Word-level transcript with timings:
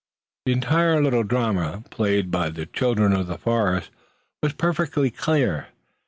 The 0.47 0.51
entire 0.51 0.99
little 0.99 1.21
drama, 1.21 1.83
played 1.91 2.31
by 2.31 2.49
the 2.49 2.65
children 2.65 3.13
of 3.13 3.27
the 3.27 3.37
forest, 3.37 3.91
was 4.41 4.51
perfectly 4.53 5.11
clear. 5.11 5.67